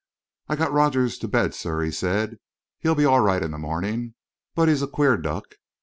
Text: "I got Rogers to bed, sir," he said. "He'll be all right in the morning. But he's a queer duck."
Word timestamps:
"I 0.49 0.55
got 0.55 0.71
Rogers 0.73 1.19
to 1.19 1.27
bed, 1.27 1.53
sir," 1.53 1.83
he 1.83 1.91
said. 1.91 2.39
"He'll 2.79 2.95
be 2.95 3.05
all 3.05 3.19
right 3.21 3.43
in 3.43 3.51
the 3.51 3.59
morning. 3.59 4.15
But 4.55 4.67
he's 4.67 4.81
a 4.81 4.87
queer 4.87 5.15
duck." 5.15 5.57